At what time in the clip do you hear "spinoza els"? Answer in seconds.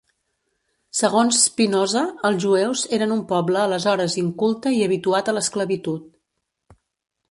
1.49-2.41